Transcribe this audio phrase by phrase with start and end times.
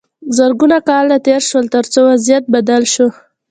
[0.37, 3.07] زرګونه کاله تیر شول تر څو وضعیت بدل شو.